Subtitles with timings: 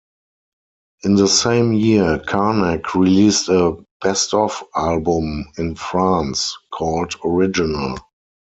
[1.03, 7.99] In the same year, Karnak released a "best of" album in France, called "Original".